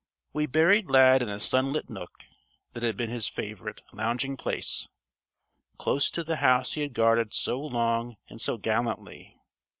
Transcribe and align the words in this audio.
We 0.33 0.47
buried 0.47 0.89
Lad 0.89 1.21
in 1.21 1.29
a 1.29 1.39
sunlit 1.39 1.87
nook 1.87 2.23
that 2.73 2.81
had 2.81 2.97
been 2.97 3.11
his 3.11 3.27
favorite 3.27 3.83
lounging 3.93 4.35
place, 4.35 4.87
close 5.77 6.09
to 6.09 6.23
the 6.23 6.37
house 6.37 6.73
he 6.73 6.81
had 6.81 6.95
guarded 6.95 7.35
so 7.35 7.59
long 7.59 8.15
and 8.27 8.41
so 8.41 8.57
gallantly. 8.57 9.37